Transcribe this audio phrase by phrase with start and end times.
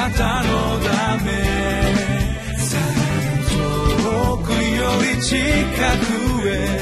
[0.00, 1.30] なたのため
[3.50, 6.80] 遠くより近くへ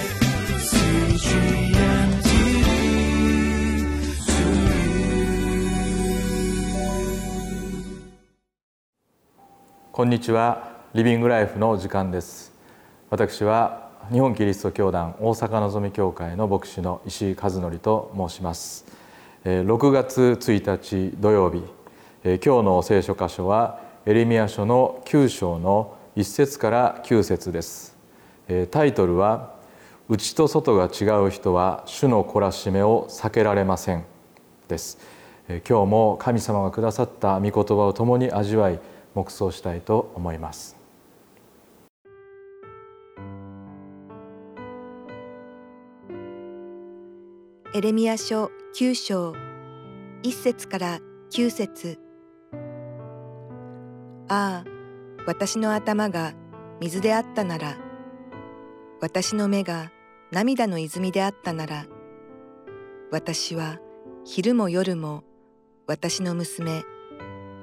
[9.90, 10.78] こんにちは。
[10.94, 12.52] リビングライフの時間です。
[13.10, 18.86] 私は日本キリスト教団大阪のぞみ教会の牧師の石井和則と申します。
[19.44, 21.64] 6月1日土曜日
[22.24, 27.96] 今日の聖書箇所はエレミア書の9章の1節から9節です。
[28.72, 29.54] タイトルは
[30.08, 34.04] 内と外が違う人は主の懲らしめを避けられません。
[34.66, 34.98] です。
[35.48, 38.80] 今日も神様がくださった御言葉を共に味わい
[39.14, 40.76] 黙想したいと思います。
[47.74, 49.32] エレミア書9章
[50.24, 50.98] 1節から
[51.30, 52.07] 9節。
[54.28, 54.70] ああ
[55.26, 56.34] 私の頭が
[56.80, 57.76] 水であったなら
[59.00, 59.90] 私の目が
[60.30, 61.86] 涙の泉であったなら
[63.10, 63.78] 私は
[64.24, 65.24] 昼も夜も
[65.86, 66.84] 私の娘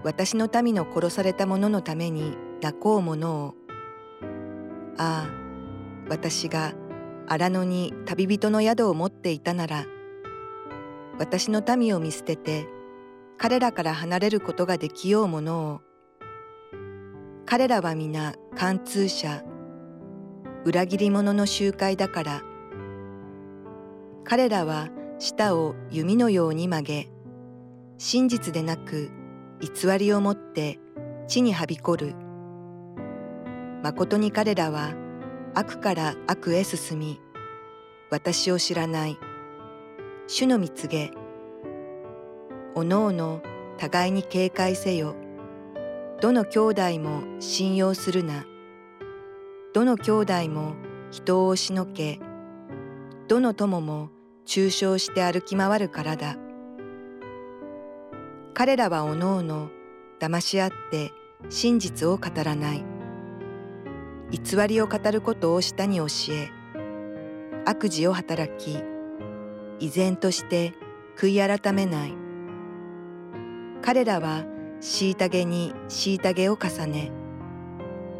[0.03, 3.55] 私の民の殺された者のために泣こうものを。
[4.97, 5.45] ああ
[6.09, 6.73] 私が
[7.27, 9.85] 荒野に旅人の宿を持っていたなら
[11.17, 12.67] 私の民を見捨てて
[13.37, 15.84] 彼らから離れることができようものを。
[17.45, 19.43] 彼らは皆貫通者
[20.63, 22.41] 裏切り者の集会だから
[24.23, 27.09] 彼らは舌を弓のように曲げ
[27.97, 29.11] 真実でなく
[29.61, 30.79] 偽りをもって
[31.27, 32.13] 地にはびこる。
[33.81, 34.93] まことに彼らは
[35.53, 37.19] 悪から悪へ進み、
[38.09, 39.17] 私を知らない。
[40.27, 41.11] 主の蜜げ。
[42.75, 43.41] おのおの
[43.77, 45.15] 互いに警戒せよ。
[46.25, 48.47] どの兄弟も信用するな。
[49.75, 50.73] どの兄弟も
[51.11, 52.19] 人を押しのけ、
[53.27, 54.09] どの友も
[54.43, 56.35] 中傷して歩き回るからだ。
[58.55, 59.69] 彼らはおのおの
[60.19, 61.13] 騙し合って
[61.49, 62.83] 真実を語らない。
[64.31, 66.49] 偽りを語ることを下に教え、
[67.65, 68.79] 悪事を働き、
[69.79, 70.73] 依然として
[71.19, 72.15] 悔い改めない。
[73.83, 74.54] 彼らは
[74.85, 77.11] 虐げに虐げを重ね、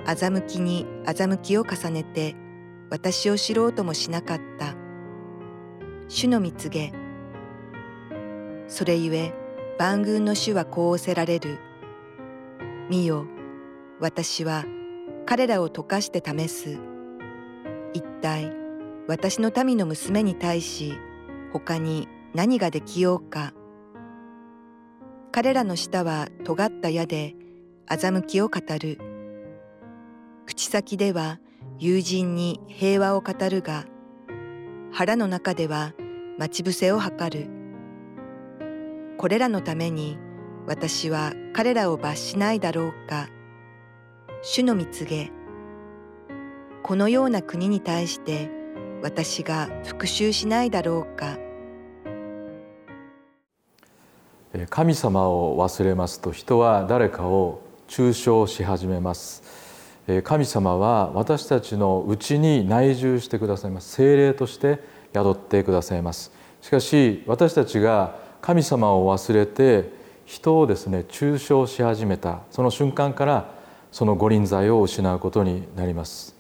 [0.04, 2.36] 欺きに欺きを重ねて
[2.90, 4.74] 私を知ろうともしなかった。
[6.08, 6.92] 主の蜜げ。
[8.68, 9.32] それゆえ、
[9.78, 11.60] 万軍の主はこうおせられる。
[12.90, 13.28] 見よ、
[14.00, 14.66] 私は
[15.28, 16.80] 彼らを溶かして試す。
[17.94, 18.52] 一体
[19.08, 20.96] 私の民の娘に対し
[21.54, 23.54] 他に何ができようか。
[25.36, 27.36] 彼らの舌は尖った矢で
[27.90, 28.98] 欺きを語る。
[30.46, 31.42] 口先では
[31.78, 33.84] 友人に平和を語るが、
[34.94, 35.92] 腹の中では
[36.40, 37.50] 待ち伏せを図る。
[39.18, 40.18] これらのために
[40.68, 43.28] 私は彼らを罰しないだろうか。
[44.42, 45.34] 主の蜜げ。
[46.82, 48.50] このような国に対して
[49.04, 51.45] 私が復讐しないだろうか。
[54.70, 59.44] 神様を忘れますと人は誰かを中傷し始めます。
[60.24, 63.90] 神様は私たちのうちに内住してくださいます。
[63.96, 64.80] 精霊として
[65.14, 66.32] 宿ってくださいます。
[66.62, 69.92] しかし私たちが神様を忘れて
[70.26, 72.42] 人をですね中傷し始めた。
[72.52, 73.52] その瞬間から
[73.92, 76.36] その御臨在を失うことになります。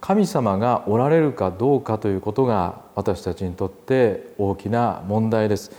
[0.00, 5.70] 神様がおられるかどうかということが私たちにとって大きな問題です。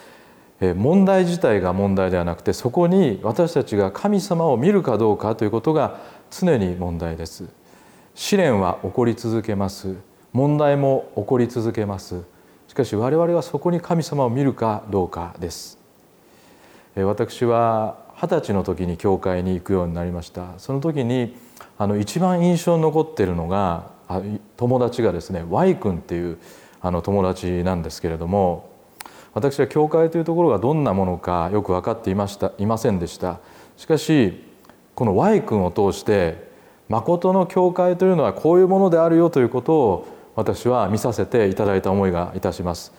[0.74, 6.00] 問題自体が問題ではなくてそこに私たちが神様を見るかどうかということが
[6.32, 7.46] 常に問題です。
[8.16, 9.96] 試練は起こり続けます。
[10.32, 12.22] 問題も起こり続けます。
[12.68, 15.78] しかし我々はそこに神様を見るかどうかです。
[16.96, 20.54] 私は二十歳の時に教会に行くようになりました。
[20.60, 21.36] その時に
[21.78, 23.92] あの一番印象に残ってるのが
[24.58, 26.38] 友達がですね Y 君っていう
[26.82, 28.70] あの友達なんですけれども
[29.34, 33.40] 私は教会というところがどんなものかよく分かっていましたいませんでした
[33.78, 34.44] しかし
[34.96, 36.52] この Y 君を通して
[36.90, 42.92] 誠の教会というのはこういうものであるよということを私は見させていただいた思いがいたします。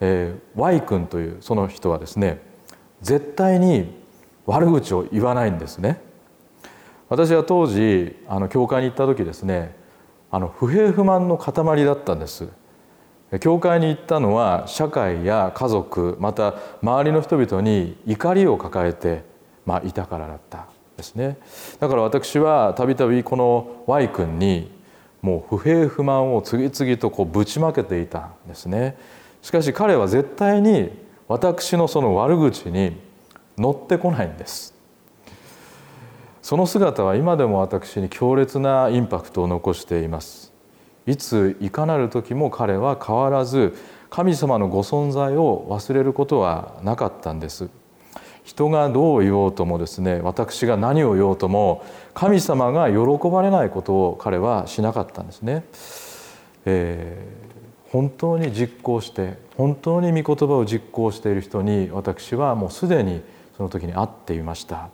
[0.00, 2.40] えー、Y 君というその人はですね
[3.02, 3.94] 絶対に
[4.46, 6.00] 悪口を言わないんですね。
[7.08, 9.74] 私は当時あの教会に行った時ですね
[10.30, 12.48] あの不平不満の塊だったんです。
[13.38, 19.30] 教会に行ったのは社会や家族また周りの人々に怒りを抱えて
[19.70, 20.66] まあ、いたからだった
[20.96, 21.38] ですね。
[21.78, 24.70] だから私はたびたびこの Y 君に
[25.22, 28.96] もう不平不満を次々とこうぶちまけていたんですね。
[29.42, 30.90] しかし彼は絶対に
[31.28, 32.96] 私のその悪口に
[33.56, 34.74] 乗ってこないんです。
[36.42, 40.49] その姿は今でも私に強烈なインパクトを残しています。
[41.06, 43.74] いついかなる時も彼は変わらず
[44.10, 47.68] 神様のご存在を忘れることはなかったんです。
[48.44, 55.64] 人がどう言おうともですね私が何を言おうとも神様が喜ばれないことを彼はしなかったんですね、
[56.64, 63.22] えー、本当に実行して本当に御言葉を実行している人に私はもうすでに
[63.56, 64.88] その時に会っていました。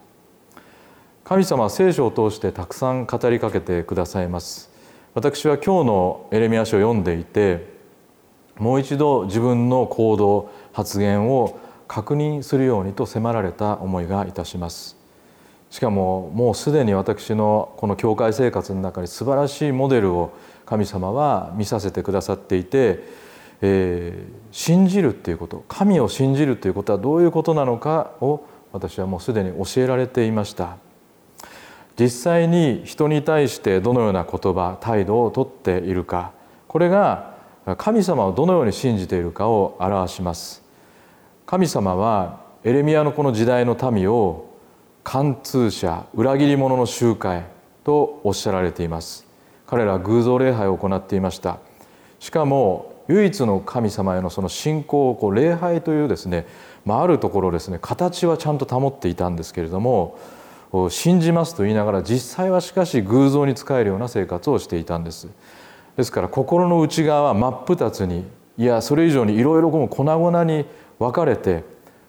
[1.25, 4.76] 神様は聖書を通してたくさん語りかけてくださいます。
[5.17, 7.65] 私は今日のエレミア書を読んでいて
[8.59, 11.59] もう一度自分の行動発言を
[11.89, 14.95] 確認するようにと迫られた思いがいたします。
[15.71, 20.35] しかももうすでに私のこの教会生活の中に素晴らしいモデルを
[20.67, 23.03] 神様は見させてくださっていて、
[23.63, 30.77] えー、信じるっていうこと神を信じるということはどういうことなのかを私はもうすでに教えられていました。
[31.99, 36.33] 実際に人に対してどのような言葉態度をとっているか
[36.69, 37.35] これが
[37.79, 40.63] 神様をどのように信じているかを表します。
[41.47, 44.47] 神様はエレミアのこの時代の民を
[45.03, 47.45] 貫通者裏切り者の集会
[47.83, 49.27] とおっしゃられています。
[49.67, 51.59] 彼らは偶像礼拝を行っていました。
[52.21, 56.47] しかも唯一の神様へのその信仰をこう礼拝というですね、
[56.85, 60.19] まあ、あるところですね形はちゃんと保っていたんですけれども
[60.91, 65.29] 信じますと言いながら実際はしかし偶像に仕えるような生活をしていたんです
[65.97, 68.25] ですから心の内側は真っ二つに
[68.59, 70.67] いやそれ以上にいろいろ粉々に
[70.99, 71.65] 分かれて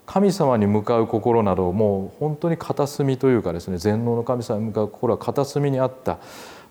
[0.06, 6.20] 神様に向かう心などもう本当に片隅というかですね全能の神様に向かう心は片隅にあった、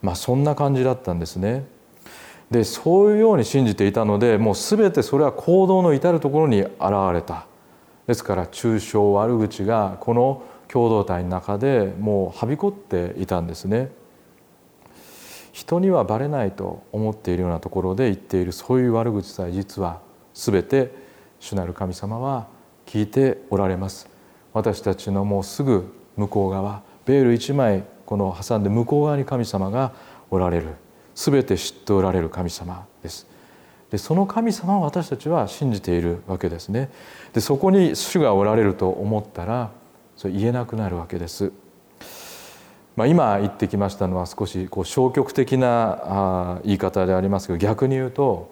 [0.00, 1.65] まあ、そんな感じだったんですね。
[2.50, 6.73] でそういうように信じていたのでもう全てそれは行動の至るところに現
[7.12, 7.47] れた
[8.06, 13.90] ですから中傷悪口がこの共同体の中でもうはびこっていたんですね。
[15.52, 20.00] 人にはバレないと思っているようなところで言っているそういう悪口さえ実は
[20.34, 20.92] 全て
[21.40, 22.46] 主なる神様は
[22.84, 24.08] 聞いておられます。
[24.52, 29.92] 私たちのもうすぐ向こう側ベール一枚この挟んで向こう側に神様が
[30.30, 30.74] おられる。
[31.14, 33.26] 全て知っておられる神様です。
[33.90, 36.90] でその神様を私たちは信じているわけですね。
[37.32, 39.70] でそこに主がおられると思ったら
[40.16, 41.52] それ言えなくなるわけです。
[42.96, 48.50] まあ、今言ってきましたのは少しこう消極的な言い方でありますけど逆に言うと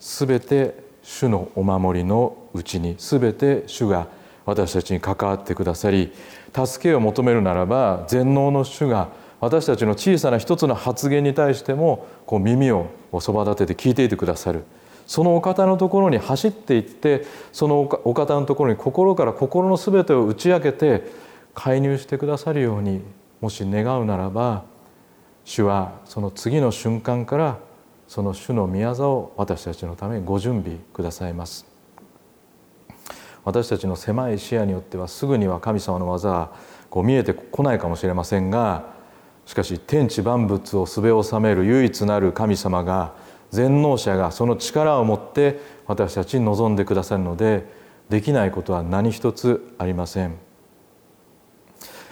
[0.00, 4.08] 全て主のお守りのうちに全て主が
[4.46, 6.12] 私たちに関わってくださり
[6.54, 9.10] 助けを求めるならば全能の主が
[9.40, 12.88] 私たちの小さな一つの発言に対してもこう耳を
[13.20, 14.64] そば立てて聞いていてくださる
[15.06, 21.04] そのお方のところに走っていってそのお方のところに心から心の全てを打ち明けて
[21.54, 23.02] 介入してくださるように
[23.40, 24.64] もし願うならば
[25.44, 27.58] 主はその次の瞬間から
[28.08, 31.66] その主の御業を私たちのためにご準備くださいます。
[33.44, 36.52] 私たちの狭い視野によってはすぐには神様の技は
[36.88, 38.86] こう見えてこないかもしれませんが
[39.44, 43.12] しかし天地万物をすべ収める唯一なる神様が
[43.54, 47.64] 全能者がその力を持って私たちに望んでくださるので
[48.08, 50.34] できないことは何一つありません。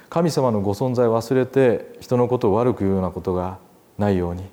[0.09, 3.59] 神様のご存在を忘れて人のことを悪く言うようなことが
[3.99, 4.45] ないように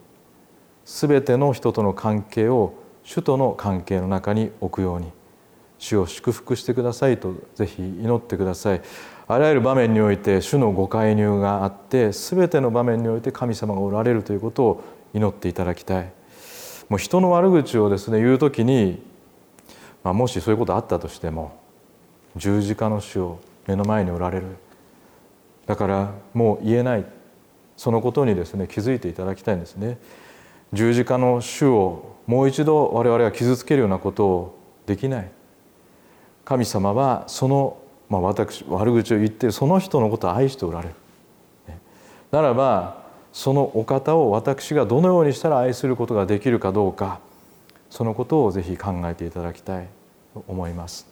[0.86, 5.12] 全ての人との関係を主との関係の中に置くように
[5.77, 8.81] 主を祝福してくださいとぜひ祈ってください。
[9.27, 16.19] あらゆる場面において主のご介入があって全ての場面において神様がおられるということを祈っていただきたい。
[16.89, 19.01] もう人の悪口をですね言う時に、
[20.03, 21.58] まあ、もしそういうことあったとしても
[22.36, 24.48] 十字架の死を目の前におられる。
[25.67, 27.05] だからもう言えない。
[27.77, 30.00] そのことにですね気づいていただきたいんですね。
[30.74, 35.31] 十字架の主をもう一度我々は傷つけるようなことをできない。
[36.43, 37.77] 神様はその、
[38.10, 40.96] まあ、私悪口を言ってその人のことを愛しておられる。
[42.31, 47.19] ならばそのお方を私がどのようにしたら愛することができるかどうか
[47.89, 49.88] そのことをぜひ考えていただきたい
[50.33, 51.07] と思います。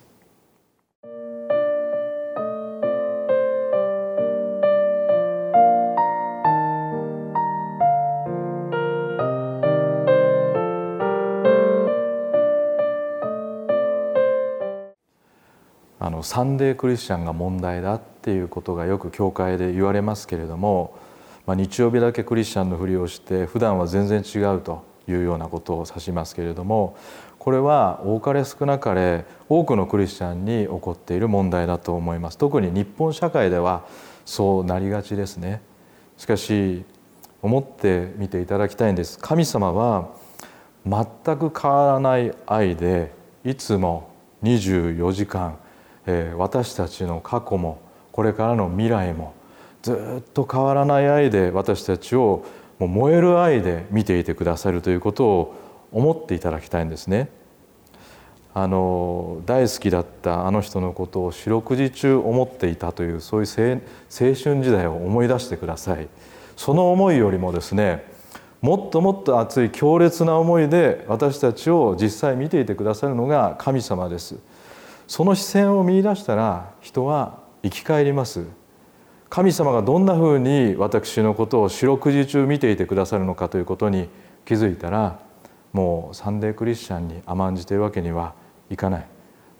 [15.99, 20.93] あのサンデークリスチャンが問題だってっていうことがよく教会で言われますけれども、
[21.47, 26.97] まあ、日曜日だけクリスチャンのふりをして普段は全然違うというようなことを指しますけれども
[27.39, 32.37] これは多かれ少なかれ多くのクリスチャンに起こっている問題だと思います。
[32.37, 33.85] 特に日本社会では
[34.25, 35.61] そうなりがちですね。
[36.17, 36.83] しかし
[37.41, 39.17] 思ってみていただきたいんです。
[39.17, 40.09] 神様は
[40.85, 41.05] 全
[41.37, 43.13] く変わらない愛で
[43.45, 44.09] いつも
[44.43, 45.57] 24時間
[46.07, 47.79] え私たちの過去も
[48.11, 49.33] これからの未来も
[49.81, 52.45] ずっと変わらない愛で私たちを
[52.79, 55.55] もう燃える愛で見ていてくださるということを
[55.91, 57.29] 思っていただきたいんですね。
[58.53, 66.07] あの大好きだったあの人のことを四六時中思っていたというそういう青春時代を思い出してください。
[66.55, 68.03] その思いよりもですね
[68.61, 74.37] もっともっと熱い強烈な思いで私たちを実際見ていてくださるのが神様です。
[75.07, 78.45] その視線を見いだしたら人は生き返ります。
[79.29, 84.09] 神様がどんなふうに私のことを四六時中見ていてくださるのかということに
[84.45, 85.19] 気づいたら
[85.73, 88.33] もうサンデークリスチャンに甘んじているわけには
[88.69, 89.05] いかない。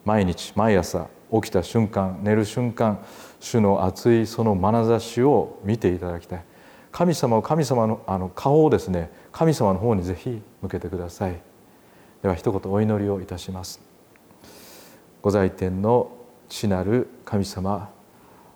[0.06, 3.04] 毎日毎朝起きた瞬間寝る瞬間
[3.42, 6.44] 主の熱いその眼差しを見ていただきたい。
[6.92, 11.36] 神様を神様のあの顔をですね神様の方にぜひ向けてください。
[12.24, 13.82] では一言お祈りをいたします。
[15.22, 16.10] ご在天の
[16.48, 17.90] 父なる神様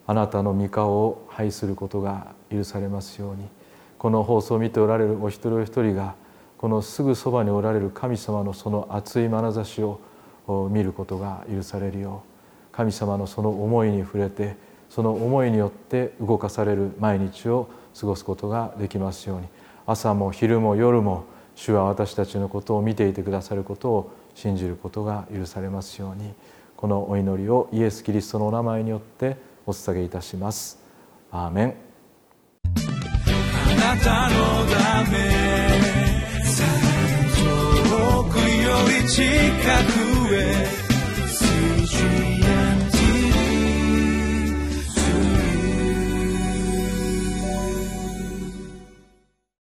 [0.08, 3.48] あなたの御顔を拝することが許されますように。
[3.98, 6.16] この放送を見ておられるお一人お一人が
[6.58, 10.00] このすぐそばにおられる神様のその熱い眼差しを
[10.72, 12.24] 見ることが許されるよ
[12.72, 14.58] う神様のその思いに触れて
[14.90, 19.48] その思いによって動かされる毎日を過ごすことができますように。
[19.86, 26.34] 朝も昼も夜も主は私たちのことを見ていてくださることを信じることが許されますように。
[26.76, 30.80] このお祈りをイエス・キリストのお名前によってお捧げいたします。
[31.32, 31.76] アーメン。
[32.66, 34.36] あなたの
[34.68, 35.18] ため
[37.36, 39.24] 遠くより近
[40.28, 40.81] くへ。